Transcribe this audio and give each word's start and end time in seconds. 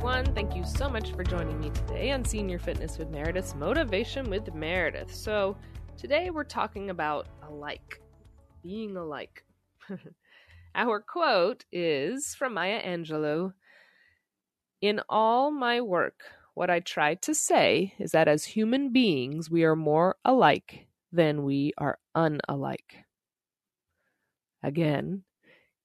Thank 0.00 0.54
you 0.54 0.64
so 0.64 0.88
much 0.88 1.10
for 1.12 1.24
joining 1.24 1.58
me 1.58 1.70
today 1.70 2.12
on 2.12 2.24
Senior 2.24 2.60
Fitness 2.60 2.96
with 2.96 3.10
Meredith's 3.10 3.56
Motivation 3.56 4.30
with 4.30 4.54
Meredith. 4.54 5.12
So, 5.12 5.56
today 5.96 6.30
we're 6.30 6.44
talking 6.44 6.90
about 6.90 7.26
alike, 7.42 8.00
being 8.62 8.96
alike. 8.96 9.44
Our 10.76 11.00
quote 11.00 11.64
is 11.72 12.36
from 12.36 12.54
Maya 12.54 12.80
Angelou 12.80 13.52
In 14.80 15.00
all 15.08 15.50
my 15.50 15.80
work, 15.80 16.20
what 16.54 16.70
I 16.70 16.78
try 16.78 17.16
to 17.16 17.34
say 17.34 17.94
is 17.98 18.12
that 18.12 18.28
as 18.28 18.44
human 18.44 18.92
beings, 18.92 19.50
we 19.50 19.64
are 19.64 19.76
more 19.76 20.16
alike 20.24 20.86
than 21.10 21.42
we 21.42 21.72
are 21.78 21.98
unalike. 22.16 23.02
Again, 24.62 25.24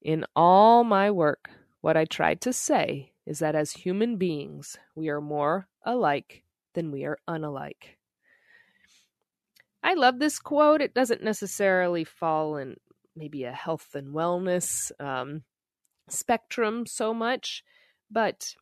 in 0.02 0.26
all 0.36 0.84
my 0.84 1.09
work, 1.09 1.50
what 1.82 1.98
I 1.98 2.05
try 2.05 2.36
to 2.36 2.54
say 2.54 3.12
is 3.26 3.40
that 3.40 3.55
as 3.55 3.72
human 3.72 4.18
beings, 4.18 4.77
we 4.95 5.09
are 5.09 5.22
more 5.22 5.68
alike 5.86 6.44
than 6.73 6.91
we 6.91 7.05
are 7.05 7.18
unalike. 7.27 7.98
I 9.82 9.94
love 9.96 10.20
this 10.20 10.40
quote. 10.40 10.82
It 10.82 10.94
doesn't 10.94 11.23
necessarily 11.23 12.04
fall 12.04 12.58
in 12.58 12.77
maybe 13.16 13.44
a 13.44 13.52
health 13.52 13.96
and 13.96 14.13
wellness 14.13 14.91
um, 14.99 15.44
spectrum 16.09 16.86
so 16.86 17.13
much, 17.13 17.63
but 18.09 18.55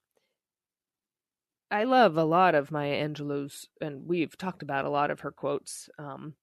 I 1.69 1.85
love 1.85 2.17
a 2.17 2.25
lot 2.25 2.53
of 2.53 2.71
Maya 2.71 3.07
Angelou's, 3.07 3.67
and 3.79 4.05
we've 4.05 4.37
talked 4.37 4.61
about 4.61 4.85
a 4.85 4.89
lot 4.89 5.09
of 5.09 5.21
her 5.21 5.31
quotes. 5.31 5.89
Um, 5.97 6.33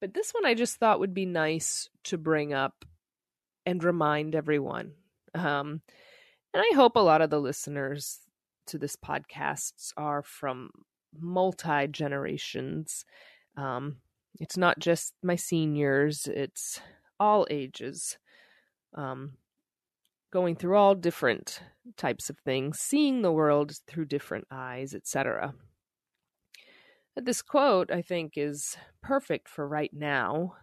but 0.00 0.14
this 0.14 0.32
one 0.32 0.44
I 0.44 0.54
just 0.54 0.76
thought 0.76 0.98
would 0.98 1.14
be 1.14 1.26
nice 1.26 1.88
to 2.04 2.18
bring 2.18 2.52
up 2.52 2.84
and 3.64 3.84
remind 3.84 4.34
everyone. 4.34 4.94
Um, 5.34 5.82
and 6.54 6.62
I 6.62 6.74
hope 6.74 6.96
a 6.96 7.00
lot 7.00 7.22
of 7.22 7.30
the 7.30 7.40
listeners 7.40 8.20
to 8.66 8.78
this 8.78 8.96
podcast 8.96 9.92
are 9.96 10.22
from 10.22 10.70
multi 11.18 11.88
generations. 11.88 13.04
Um, 13.56 13.96
it's 14.40 14.56
not 14.56 14.78
just 14.78 15.14
my 15.22 15.36
seniors, 15.36 16.26
it's 16.26 16.80
all 17.20 17.46
ages. 17.50 18.18
Um, 18.94 19.32
going 20.32 20.56
through 20.56 20.76
all 20.76 20.94
different 20.94 21.60
types 21.96 22.30
of 22.30 22.38
things, 22.38 22.80
seeing 22.80 23.20
the 23.22 23.32
world 23.32 23.72
through 23.86 24.06
different 24.06 24.46
eyes, 24.50 24.94
etc. 24.94 25.54
This 27.14 27.42
quote, 27.42 27.90
I 27.90 28.00
think, 28.00 28.32
is 28.36 28.76
perfect 29.02 29.48
for 29.48 29.68
right 29.68 29.92
now 29.92 30.54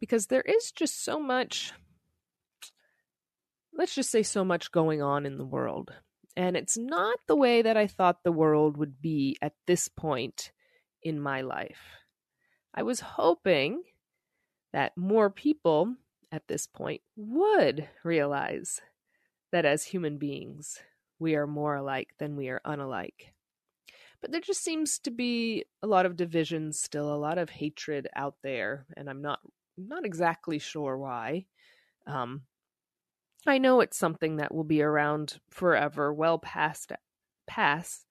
because 0.00 0.26
there 0.26 0.42
is 0.42 0.72
just 0.72 1.04
so 1.04 1.20
much, 1.20 1.72
let's 3.78 3.94
just 3.94 4.10
say, 4.10 4.22
so 4.22 4.44
much 4.44 4.72
going 4.72 5.00
on 5.00 5.24
in 5.24 5.38
the 5.38 5.46
world. 5.46 5.92
And 6.36 6.56
it's 6.56 6.76
not 6.76 7.18
the 7.26 7.36
way 7.36 7.62
that 7.62 7.76
I 7.76 7.86
thought 7.86 8.22
the 8.22 8.32
world 8.32 8.76
would 8.76 9.00
be 9.00 9.36
at 9.40 9.54
this 9.66 9.88
point 9.88 10.52
in 11.02 11.20
my 11.20 11.40
life. 11.40 11.80
I 12.74 12.82
was 12.82 13.00
hoping 13.00 13.82
that 14.72 14.96
more 14.96 15.30
people 15.30 15.94
at 16.30 16.46
this 16.48 16.66
point 16.66 17.00
would 17.16 17.88
realize 18.04 18.80
that 19.52 19.64
as 19.64 19.84
human 19.84 20.18
beings, 20.18 20.78
we 21.18 21.36
are 21.36 21.46
more 21.46 21.76
alike 21.76 22.10
than 22.18 22.36
we 22.36 22.48
are 22.48 22.60
unalike. 22.66 23.32
But 24.20 24.32
there 24.32 24.40
just 24.40 24.62
seems 24.62 24.98
to 25.00 25.10
be 25.10 25.64
a 25.82 25.86
lot 25.86 26.04
of 26.04 26.16
division 26.16 26.72
still, 26.72 27.14
a 27.14 27.16
lot 27.16 27.38
of 27.38 27.50
hatred 27.50 28.08
out 28.16 28.34
there, 28.42 28.86
and 28.96 29.08
I'm 29.08 29.22
not 29.22 29.38
not 29.76 30.04
exactly 30.04 30.58
sure 30.58 30.98
why. 30.98 31.46
Um, 32.06 32.42
I 33.48 33.58
know 33.58 33.80
it's 33.80 33.96
something 33.96 34.36
that 34.36 34.54
will 34.54 34.64
be 34.64 34.82
around 34.82 35.40
forever, 35.50 36.12
well 36.12 36.38
past 36.38 36.92
past 37.46 38.06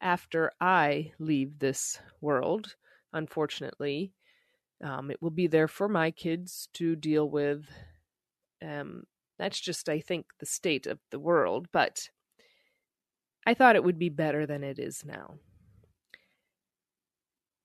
after 0.00 0.50
I 0.60 1.12
leave 1.18 1.58
this 1.58 1.98
world. 2.20 2.76
Unfortunately, 3.12 4.12
um, 4.82 5.10
it 5.10 5.22
will 5.22 5.30
be 5.30 5.46
there 5.46 5.68
for 5.68 5.88
my 5.88 6.10
kids 6.10 6.68
to 6.74 6.96
deal 6.96 7.28
with. 7.28 7.66
Um, 8.62 9.04
that's 9.38 9.60
just, 9.60 9.88
I 9.88 10.00
think, 10.00 10.26
the 10.40 10.46
state 10.46 10.86
of 10.86 10.98
the 11.10 11.18
world. 11.18 11.68
But 11.72 12.10
I 13.46 13.54
thought 13.54 13.76
it 13.76 13.84
would 13.84 13.98
be 13.98 14.08
better 14.08 14.46
than 14.46 14.64
it 14.64 14.78
is 14.78 15.04
now. 15.04 15.38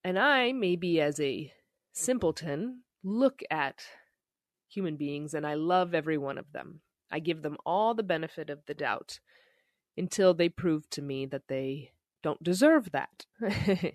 And 0.03 0.18
I, 0.18 0.52
maybe 0.52 1.02
as 1.02 1.19
a 1.19 1.52
simpleton, 1.92 2.84
look 3.03 3.42
at 3.50 3.84
human 4.68 4.96
beings 4.96 5.34
and 5.34 5.46
I 5.46 5.56
love 5.56 5.94
every 5.94 6.18
one 6.18 6.38
of 6.38 6.52
them. 6.53 6.81
I 7.12 7.20
give 7.20 7.42
them 7.42 7.58
all 7.66 7.94
the 7.94 8.03
benefit 8.03 8.50
of 8.50 8.66
the 8.66 8.74
doubt 8.74 9.20
until 9.97 10.34
they 10.34 10.50
prove 10.50 10.90
to 10.92 11.02
me 11.02 11.25
that 11.25 11.47
they 11.47 11.92
don't 12.22 12.44
deserve 12.44 12.92
that. 12.92 13.25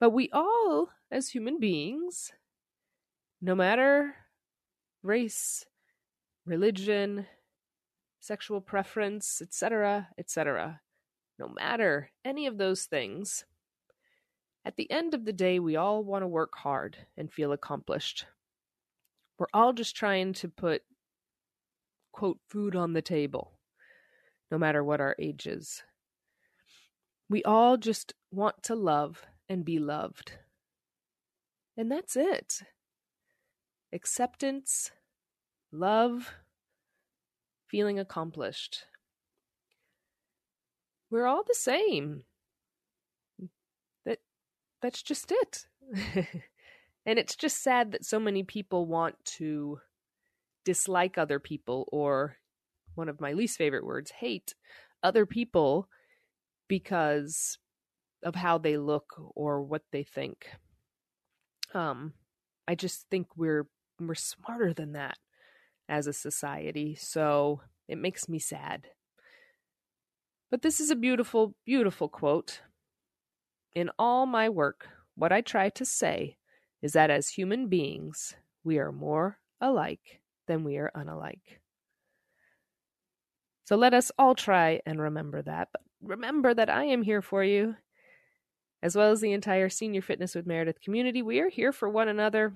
but 0.00 0.10
we 0.10 0.28
all, 0.32 0.90
as 1.10 1.30
human 1.30 1.58
beings, 1.58 2.32
no 3.40 3.54
matter 3.54 4.14
race, 5.02 5.64
religion, 6.44 7.26
sexual 8.20 8.60
preference, 8.60 9.40
etc., 9.40 10.08
etc. 10.18 10.80
No 11.38 11.48
matter 11.48 12.10
any 12.24 12.46
of 12.46 12.58
those 12.58 12.84
things, 12.84 13.44
at 14.64 14.76
the 14.76 14.90
end 14.90 15.14
of 15.14 15.24
the 15.24 15.32
day, 15.32 15.58
we 15.58 15.76
all 15.76 16.02
want 16.04 16.22
to 16.22 16.28
work 16.28 16.52
hard 16.56 16.96
and 17.16 17.32
feel 17.32 17.52
accomplished. 17.52 18.26
We're 19.38 19.46
all 19.54 19.72
just 19.72 19.96
trying 19.96 20.32
to 20.34 20.48
put, 20.48 20.82
quote, 22.18 22.40
food 22.48 22.74
on 22.74 22.94
the 22.94 23.00
table, 23.00 23.52
no 24.50 24.58
matter 24.58 24.82
what 24.82 25.00
our 25.00 25.14
age 25.20 25.46
is. 25.46 25.84
We 27.30 27.44
all 27.44 27.76
just 27.76 28.12
want 28.32 28.60
to 28.64 28.74
love 28.74 29.24
and 29.48 29.64
be 29.64 29.78
loved. 29.78 30.32
And 31.76 31.92
that's 31.92 32.16
it. 32.16 32.62
Acceptance, 33.92 34.90
love, 35.70 36.34
feeling 37.68 38.00
accomplished. 38.00 38.86
We're 41.12 41.28
all 41.28 41.44
the 41.46 41.54
same. 41.54 42.24
That 44.04 44.18
that's 44.82 45.04
just 45.04 45.30
it. 45.30 45.66
and 47.06 47.16
it's 47.16 47.36
just 47.36 47.62
sad 47.62 47.92
that 47.92 48.04
so 48.04 48.18
many 48.18 48.42
people 48.42 48.86
want 48.86 49.14
to 49.36 49.78
dislike 50.68 51.16
other 51.16 51.40
people 51.40 51.88
or 51.90 52.36
one 52.94 53.08
of 53.08 53.22
my 53.22 53.32
least 53.32 53.56
favorite 53.56 53.86
words, 53.86 54.10
hate 54.10 54.54
other 55.02 55.24
people 55.24 55.88
because 56.68 57.56
of 58.22 58.34
how 58.34 58.58
they 58.58 58.76
look 58.76 59.14
or 59.34 59.62
what 59.62 59.80
they 59.92 60.02
think. 60.02 60.50
Um 61.72 62.12
I 62.66 62.74
just 62.74 63.06
think 63.10 63.28
we're 63.34 63.66
we're 63.98 64.14
smarter 64.14 64.74
than 64.74 64.92
that 64.92 65.16
as 65.88 66.06
a 66.06 66.12
society. 66.12 66.94
So 66.94 67.62
it 67.88 67.96
makes 67.96 68.28
me 68.28 68.38
sad. 68.38 68.88
But 70.50 70.60
this 70.60 70.80
is 70.80 70.90
a 70.90 70.96
beautiful, 71.06 71.54
beautiful 71.64 72.10
quote. 72.10 72.60
In 73.74 73.88
all 73.98 74.26
my 74.26 74.50
work, 74.50 74.86
what 75.14 75.32
I 75.32 75.40
try 75.40 75.70
to 75.70 75.86
say 75.86 76.36
is 76.82 76.92
that 76.92 77.10
as 77.10 77.30
human 77.30 77.68
beings, 77.68 78.36
we 78.64 78.78
are 78.78 78.92
more 78.92 79.38
alike 79.62 80.20
than 80.48 80.64
we 80.64 80.78
are 80.78 80.90
unalike. 80.96 81.60
So 83.66 83.76
let 83.76 83.94
us 83.94 84.10
all 84.18 84.34
try 84.34 84.80
and 84.84 85.00
remember 85.00 85.42
that. 85.42 85.68
But 85.72 85.82
remember 86.02 86.54
that 86.54 86.70
I 86.70 86.84
am 86.84 87.02
here 87.02 87.22
for 87.22 87.44
you, 87.44 87.76
as 88.82 88.96
well 88.96 89.12
as 89.12 89.20
the 89.20 89.32
entire 89.32 89.68
Senior 89.68 90.02
Fitness 90.02 90.34
with 90.34 90.46
Meredith 90.46 90.80
community. 90.80 91.22
We 91.22 91.38
are 91.38 91.50
here 91.50 91.72
for 91.72 91.88
one 91.88 92.08
another 92.08 92.54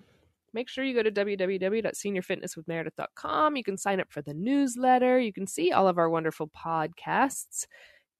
make 0.52 0.68
sure 0.68 0.84
you 0.84 0.94
go 0.94 1.02
to 1.02 1.10
www.seniorfitnesswithmeredith.com. 1.10 3.56
You 3.56 3.64
can 3.64 3.76
sign 3.76 3.98
up 4.00 4.06
for 4.10 4.22
the 4.22 4.34
newsletter. 4.34 5.18
You 5.18 5.32
can 5.32 5.48
see 5.48 5.72
all 5.72 5.88
of 5.88 5.98
our 5.98 6.10
wonderful 6.10 6.48
podcasts, 6.48 7.66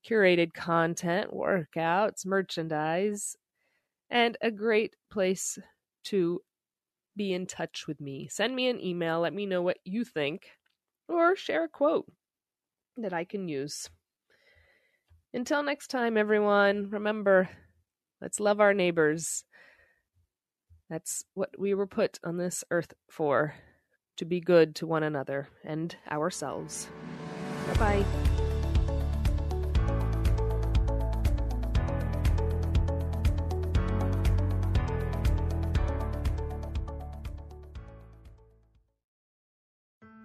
curated 0.08 0.54
content, 0.54 1.32
workouts, 1.32 2.26
merchandise, 2.26 3.36
and 4.10 4.36
a 4.40 4.50
great 4.50 4.96
place 5.10 5.58
to 6.04 6.40
be 7.16 7.32
in 7.32 7.46
touch 7.46 7.86
with 7.86 8.00
me. 8.00 8.28
Send 8.30 8.54
me 8.54 8.68
an 8.68 8.80
email. 8.80 9.20
Let 9.20 9.34
me 9.34 9.46
know 9.46 9.62
what 9.62 9.78
you 9.84 10.04
think, 10.04 10.48
or 11.08 11.36
share 11.36 11.64
a 11.64 11.68
quote 11.68 12.10
that 12.96 13.12
I 13.12 13.24
can 13.24 13.48
use. 13.48 13.88
Until 15.34 15.62
next 15.62 15.88
time, 15.88 16.16
everyone, 16.16 16.90
remember 16.90 17.48
let's 18.20 18.38
love 18.38 18.60
our 18.60 18.74
neighbors 18.74 19.44
that's 20.92 21.24
what 21.32 21.58
we 21.58 21.72
were 21.72 21.86
put 21.86 22.18
on 22.22 22.36
this 22.36 22.64
earth 22.70 22.92
for 23.08 23.54
to 24.18 24.26
be 24.26 24.40
good 24.40 24.74
to 24.74 24.86
one 24.86 25.02
another 25.02 25.48
and 25.64 25.96
ourselves. 26.10 26.86
Bye 27.66 28.04
bye. 28.04 28.31